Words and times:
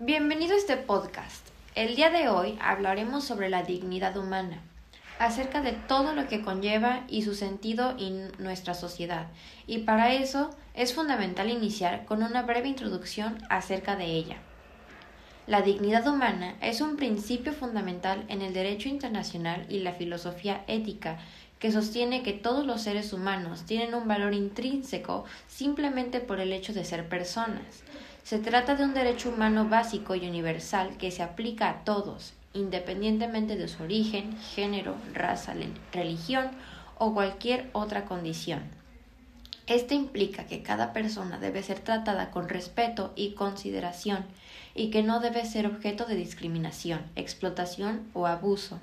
Bienvenido 0.00 0.54
a 0.54 0.58
este 0.58 0.76
podcast. 0.76 1.44
El 1.74 1.96
día 1.96 2.08
de 2.08 2.28
hoy 2.28 2.56
hablaremos 2.62 3.24
sobre 3.24 3.48
la 3.48 3.64
dignidad 3.64 4.16
humana, 4.16 4.62
acerca 5.18 5.60
de 5.60 5.72
todo 5.72 6.14
lo 6.14 6.28
que 6.28 6.40
conlleva 6.40 7.02
y 7.08 7.22
su 7.22 7.34
sentido 7.34 7.96
en 7.98 8.30
nuestra 8.38 8.74
sociedad, 8.74 9.26
y 9.66 9.78
para 9.78 10.14
eso 10.14 10.50
es 10.74 10.94
fundamental 10.94 11.50
iniciar 11.50 12.04
con 12.04 12.22
una 12.22 12.42
breve 12.42 12.68
introducción 12.68 13.38
acerca 13.50 13.96
de 13.96 14.04
ella. 14.04 14.36
La 15.48 15.62
dignidad 15.62 16.06
humana 16.06 16.54
es 16.60 16.80
un 16.80 16.94
principio 16.94 17.52
fundamental 17.52 18.24
en 18.28 18.40
el 18.40 18.54
derecho 18.54 18.88
internacional 18.88 19.66
y 19.68 19.80
la 19.80 19.94
filosofía 19.94 20.62
ética 20.68 21.18
que 21.58 21.72
sostiene 21.72 22.22
que 22.22 22.34
todos 22.34 22.64
los 22.64 22.82
seres 22.82 23.12
humanos 23.12 23.64
tienen 23.66 23.96
un 23.96 24.06
valor 24.06 24.32
intrínseco 24.32 25.24
simplemente 25.48 26.20
por 26.20 26.38
el 26.38 26.52
hecho 26.52 26.72
de 26.72 26.84
ser 26.84 27.08
personas. 27.08 27.82
Se 28.28 28.38
trata 28.38 28.74
de 28.74 28.84
un 28.84 28.92
derecho 28.92 29.30
humano 29.30 29.70
básico 29.70 30.14
y 30.14 30.28
universal 30.28 30.98
que 30.98 31.10
se 31.10 31.22
aplica 31.22 31.70
a 31.70 31.84
todos, 31.84 32.34
independientemente 32.52 33.56
de 33.56 33.68
su 33.68 33.82
origen, 33.82 34.36
género, 34.36 34.96
raza, 35.14 35.54
religión 35.94 36.50
o 36.98 37.14
cualquier 37.14 37.70
otra 37.72 38.04
condición. 38.04 38.64
Esto 39.66 39.94
implica 39.94 40.44
que 40.44 40.62
cada 40.62 40.92
persona 40.92 41.38
debe 41.38 41.62
ser 41.62 41.78
tratada 41.80 42.30
con 42.30 42.50
respeto 42.50 43.14
y 43.16 43.30
consideración 43.30 44.26
y 44.74 44.90
que 44.90 45.02
no 45.02 45.20
debe 45.20 45.46
ser 45.46 45.66
objeto 45.66 46.04
de 46.04 46.16
discriminación, 46.16 47.00
explotación 47.16 48.10
o 48.12 48.26
abuso. 48.26 48.78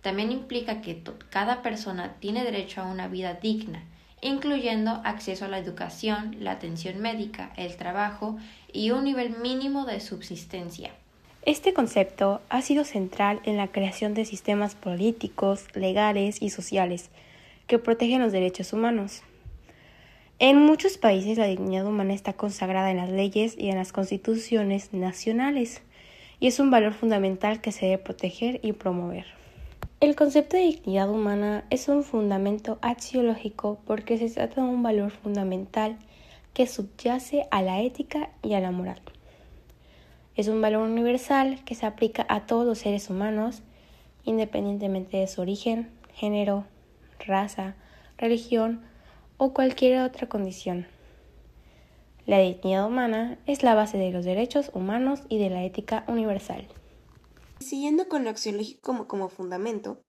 También 0.00 0.32
implica 0.32 0.80
que 0.80 1.02
cada 1.28 1.60
persona 1.60 2.14
tiene 2.18 2.44
derecho 2.44 2.80
a 2.80 2.86
una 2.86 3.08
vida 3.08 3.34
digna, 3.34 3.82
incluyendo 4.20 5.00
acceso 5.04 5.44
a 5.44 5.48
la 5.48 5.58
educación, 5.58 6.36
la 6.40 6.52
atención 6.52 6.98
médica, 7.00 7.52
el 7.56 7.76
trabajo 7.76 8.36
y 8.72 8.90
un 8.90 9.04
nivel 9.04 9.38
mínimo 9.38 9.86
de 9.86 10.00
subsistencia. 10.00 10.90
Este 11.46 11.72
concepto 11.72 12.42
ha 12.50 12.60
sido 12.60 12.84
central 12.84 13.40
en 13.44 13.56
la 13.56 13.68
creación 13.68 14.12
de 14.12 14.26
sistemas 14.26 14.74
políticos, 14.74 15.66
legales 15.74 16.42
y 16.42 16.50
sociales 16.50 17.08
que 17.66 17.78
protegen 17.78 18.20
los 18.20 18.32
derechos 18.32 18.72
humanos. 18.72 19.22
En 20.38 20.58
muchos 20.58 20.98
países 20.98 21.38
la 21.38 21.46
dignidad 21.46 21.86
humana 21.86 22.12
está 22.14 22.34
consagrada 22.34 22.90
en 22.90 22.98
las 22.98 23.10
leyes 23.10 23.54
y 23.56 23.70
en 23.70 23.76
las 23.76 23.92
constituciones 23.92 24.92
nacionales, 24.92 25.82
y 26.40 26.46
es 26.46 26.60
un 26.60 26.70
valor 26.70 26.94
fundamental 26.94 27.60
que 27.60 27.72
se 27.72 27.86
debe 27.86 27.98
proteger 27.98 28.60
y 28.62 28.72
promover. 28.72 29.26
El 30.00 30.16
concepto 30.16 30.56
de 30.56 30.62
dignidad 30.62 31.10
humana 31.10 31.66
es 31.68 31.86
un 31.88 32.02
fundamento 32.02 32.78
axiológico 32.80 33.80
porque 33.84 34.16
se 34.16 34.30
trata 34.30 34.62
de 34.62 34.66
un 34.66 34.82
valor 34.82 35.10
fundamental 35.10 35.98
que 36.54 36.66
subyace 36.66 37.46
a 37.50 37.60
la 37.60 37.82
ética 37.82 38.30
y 38.42 38.54
a 38.54 38.60
la 38.60 38.70
moral. 38.70 38.98
Es 40.36 40.48
un 40.48 40.62
valor 40.62 40.88
universal 40.88 41.62
que 41.66 41.74
se 41.74 41.84
aplica 41.84 42.24
a 42.30 42.46
todos 42.46 42.64
los 42.64 42.78
seres 42.78 43.10
humanos, 43.10 43.62
independientemente 44.24 45.18
de 45.18 45.26
su 45.26 45.42
origen, 45.42 45.90
género, 46.14 46.64
raza, 47.18 47.74
religión 48.16 48.80
o 49.36 49.52
cualquier 49.52 50.00
otra 50.00 50.30
condición. 50.30 50.86
La 52.24 52.38
dignidad 52.38 52.86
humana 52.86 53.36
es 53.44 53.62
la 53.62 53.74
base 53.74 53.98
de 53.98 54.12
los 54.12 54.24
derechos 54.24 54.70
humanos 54.72 55.20
y 55.28 55.36
de 55.36 55.50
la 55.50 55.62
ética 55.62 56.04
universal. 56.08 56.66
Siguiendo 57.60 58.08
con 58.08 58.24
lo 58.24 58.30
axiológico 58.30 59.06
como, 59.06 59.28
fundamento, 59.28 60.02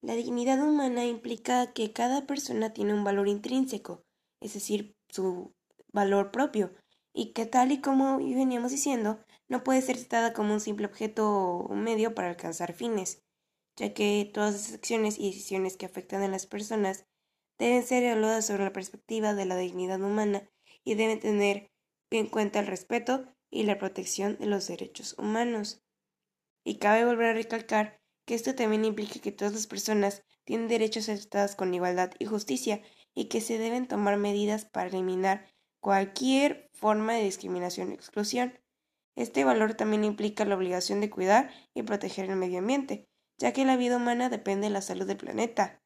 la 0.00 0.14
dignidad 0.14 0.60
humana 0.66 1.04
implica 1.04 1.72
que 1.72 1.92
cada 1.92 2.26
persona 2.26 2.72
tiene 2.72 2.94
un 2.94 3.04
valor 3.04 3.28
intrínseco, 3.28 4.02
es 4.40 4.54
decir, 4.54 4.96
su 5.08 5.54
valor 5.92 6.30
propio, 6.30 6.74
y 7.12 7.32
que 7.32 7.46
tal 7.46 7.72
y 7.72 7.80
como 7.80 8.18
veníamos 8.18 8.70
diciendo, 8.70 9.20
no 9.48 9.62
puede 9.62 9.82
ser 9.82 9.96
tratada 9.96 10.32
como 10.32 10.54
un 10.54 10.60
simple 10.60 10.86
objeto 10.86 11.30
o 11.30 11.68
un 11.68 11.82
medio 11.84 12.14
para 12.14 12.30
alcanzar 12.30 12.72
fines, 12.72 13.22
ya 13.76 13.92
que 13.92 14.30
todas 14.32 14.54
las 14.54 14.72
acciones 14.72 15.18
y 15.18 15.26
decisiones 15.26 15.76
que 15.76 15.86
afectan 15.86 16.22
a 16.22 16.28
las 16.28 16.46
personas 16.46 17.06
deben 17.58 17.82
ser 17.82 18.02
evaluadas 18.02 18.46
sobre 18.46 18.64
la 18.64 18.72
perspectiva 18.72 19.34
de 19.34 19.44
la 19.44 19.56
dignidad 19.56 20.00
humana 20.00 20.48
y 20.84 20.94
deben 20.94 21.20
tener 21.20 21.70
en 22.10 22.26
cuenta 22.28 22.60
el 22.60 22.66
respeto 22.66 23.26
y 23.50 23.64
la 23.64 23.78
protección 23.78 24.36
de 24.38 24.46
los 24.46 24.66
derechos 24.66 25.14
humanos. 25.18 25.83
Y 26.64 26.76
cabe 26.78 27.04
volver 27.04 27.26
a 27.26 27.34
recalcar 27.34 28.00
que 28.24 28.34
esto 28.34 28.54
también 28.54 28.84
implica 28.84 29.20
que 29.20 29.32
todas 29.32 29.52
las 29.52 29.66
personas 29.66 30.22
tienen 30.44 30.68
derechos 30.68 31.08
aceptados 31.08 31.56
con 31.56 31.74
igualdad 31.74 32.10
y 32.18 32.24
justicia 32.24 32.80
y 33.14 33.26
que 33.26 33.40
se 33.40 33.58
deben 33.58 33.86
tomar 33.86 34.16
medidas 34.16 34.64
para 34.64 34.88
eliminar 34.88 35.46
cualquier 35.80 36.70
forma 36.72 37.14
de 37.14 37.24
discriminación 37.24 37.90
o 37.90 37.94
exclusión. 37.94 38.58
Este 39.16 39.44
valor 39.44 39.74
también 39.74 40.04
implica 40.04 40.44
la 40.44 40.56
obligación 40.56 41.00
de 41.00 41.10
cuidar 41.10 41.50
y 41.74 41.82
proteger 41.82 42.28
el 42.30 42.36
medio 42.36 42.58
ambiente, 42.58 43.06
ya 43.38 43.52
que 43.52 43.64
la 43.64 43.76
vida 43.76 43.98
humana 43.98 44.28
depende 44.28 44.66
de 44.66 44.72
la 44.72 44.80
salud 44.80 45.06
del 45.06 45.16
planeta. 45.16 45.80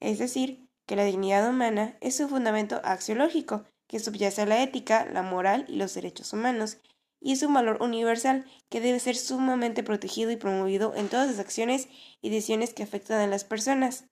Es 0.00 0.18
decir, 0.18 0.68
que 0.86 0.96
la 0.96 1.04
dignidad 1.04 1.48
humana 1.48 1.96
es 2.00 2.20
un 2.20 2.28
fundamento 2.28 2.80
axiológico 2.84 3.64
que 3.86 4.00
subyace 4.00 4.42
a 4.42 4.46
la 4.46 4.62
ética, 4.62 5.06
la 5.06 5.22
moral 5.22 5.66
y 5.68 5.76
los 5.76 5.94
derechos 5.94 6.32
humanos, 6.32 6.78
y 7.24 7.32
es 7.32 7.42
un 7.42 7.54
valor 7.54 7.78
universal 7.80 8.44
que 8.68 8.82
debe 8.82 9.00
ser 9.00 9.16
sumamente 9.16 9.82
protegido 9.82 10.30
y 10.30 10.36
promovido 10.36 10.94
en 10.94 11.08
todas 11.08 11.26
las 11.26 11.38
acciones 11.38 11.88
y 12.20 12.28
decisiones 12.28 12.74
que 12.74 12.82
afectan 12.82 13.18
a 13.18 13.26
las 13.26 13.44
personas. 13.44 14.04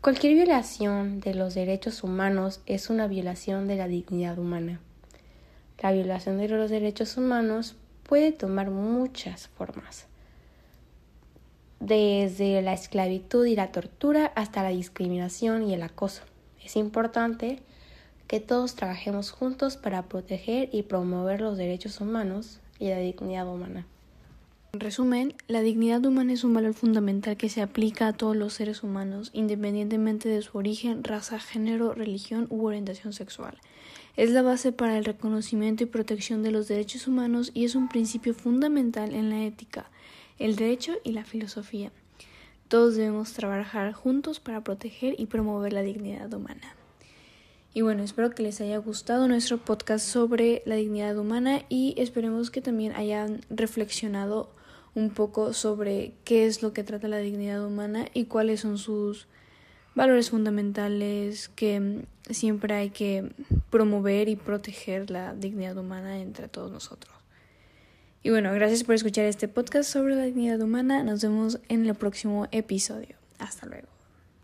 Cualquier 0.00 0.34
violación 0.34 1.20
de 1.20 1.34
los 1.34 1.54
derechos 1.54 2.02
humanos 2.02 2.60
es 2.66 2.90
una 2.90 3.06
violación 3.06 3.68
de 3.68 3.76
la 3.76 3.86
dignidad 3.86 4.36
humana. 4.36 4.80
La 5.80 5.92
violación 5.92 6.38
de 6.38 6.48
los 6.48 6.70
derechos 6.70 7.16
humanos 7.16 7.76
puede 8.02 8.32
tomar 8.32 8.72
muchas 8.72 9.46
formas, 9.46 10.08
desde 11.78 12.60
la 12.62 12.72
esclavitud 12.72 13.46
y 13.46 13.54
la 13.54 13.70
tortura 13.70 14.32
hasta 14.34 14.64
la 14.64 14.70
discriminación 14.70 15.62
y 15.62 15.74
el 15.74 15.84
acoso. 15.84 16.24
Es 16.64 16.74
importante 16.74 17.62
que 18.28 18.40
todos 18.40 18.74
trabajemos 18.74 19.30
juntos 19.30 19.76
para 19.76 20.02
proteger 20.02 20.68
y 20.70 20.82
promover 20.82 21.40
los 21.40 21.56
derechos 21.56 22.00
humanos 22.00 22.60
y 22.78 22.88
la 22.88 22.98
dignidad 22.98 23.48
humana. 23.48 23.86
En 24.74 24.80
resumen, 24.80 25.34
la 25.46 25.62
dignidad 25.62 26.04
humana 26.04 26.34
es 26.34 26.44
un 26.44 26.52
valor 26.52 26.74
fundamental 26.74 27.38
que 27.38 27.48
se 27.48 27.62
aplica 27.62 28.06
a 28.06 28.12
todos 28.12 28.36
los 28.36 28.52
seres 28.52 28.82
humanos, 28.82 29.30
independientemente 29.32 30.28
de 30.28 30.42
su 30.42 30.58
origen, 30.58 31.04
raza, 31.04 31.40
género, 31.40 31.94
religión 31.94 32.46
u 32.50 32.66
orientación 32.66 33.14
sexual. 33.14 33.56
Es 34.14 34.30
la 34.30 34.42
base 34.42 34.72
para 34.72 34.98
el 34.98 35.06
reconocimiento 35.06 35.84
y 35.84 35.86
protección 35.86 36.42
de 36.42 36.50
los 36.50 36.68
derechos 36.68 37.08
humanos 37.08 37.50
y 37.54 37.64
es 37.64 37.74
un 37.74 37.88
principio 37.88 38.34
fundamental 38.34 39.14
en 39.14 39.30
la 39.30 39.42
ética, 39.42 39.90
el 40.38 40.54
derecho 40.54 40.96
y 41.02 41.12
la 41.12 41.24
filosofía. 41.24 41.90
Todos 42.68 42.94
debemos 42.94 43.32
trabajar 43.32 43.94
juntos 43.94 44.38
para 44.38 44.62
proteger 44.62 45.14
y 45.16 45.26
promover 45.26 45.72
la 45.72 45.80
dignidad 45.80 46.30
humana. 46.34 46.74
Y 47.78 47.82
bueno, 47.82 48.02
espero 48.02 48.30
que 48.30 48.42
les 48.42 48.60
haya 48.60 48.78
gustado 48.78 49.28
nuestro 49.28 49.56
podcast 49.56 50.04
sobre 50.04 50.62
la 50.66 50.74
dignidad 50.74 51.16
humana 51.16 51.62
y 51.68 51.94
esperemos 51.96 52.50
que 52.50 52.60
también 52.60 52.92
hayan 52.96 53.42
reflexionado 53.50 54.50
un 54.96 55.10
poco 55.10 55.52
sobre 55.52 56.12
qué 56.24 56.46
es 56.46 56.60
lo 56.60 56.72
que 56.72 56.82
trata 56.82 57.06
la 57.06 57.18
dignidad 57.18 57.64
humana 57.64 58.06
y 58.14 58.24
cuáles 58.24 58.62
son 58.62 58.78
sus 58.78 59.28
valores 59.94 60.30
fundamentales 60.30 61.50
que 61.50 62.04
siempre 62.28 62.74
hay 62.74 62.90
que 62.90 63.30
promover 63.70 64.28
y 64.28 64.34
proteger 64.34 65.08
la 65.08 65.34
dignidad 65.34 65.78
humana 65.78 66.18
entre 66.18 66.48
todos 66.48 66.72
nosotros. 66.72 67.14
Y 68.24 68.30
bueno, 68.30 68.52
gracias 68.54 68.82
por 68.82 68.96
escuchar 68.96 69.26
este 69.26 69.46
podcast 69.46 69.88
sobre 69.88 70.16
la 70.16 70.24
dignidad 70.24 70.60
humana. 70.60 71.04
Nos 71.04 71.22
vemos 71.22 71.60
en 71.68 71.86
el 71.86 71.94
próximo 71.94 72.48
episodio. 72.50 73.14
Hasta 73.38 73.66
luego. 73.66 73.97